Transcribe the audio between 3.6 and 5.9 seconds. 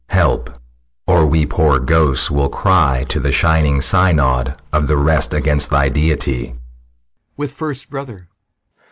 synod of the rest Against thy